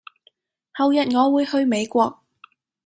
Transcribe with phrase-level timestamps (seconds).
[0.73, 2.23] 後日我會去美國